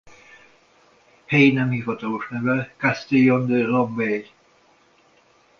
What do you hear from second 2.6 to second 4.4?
Castillon-de-Lembeye.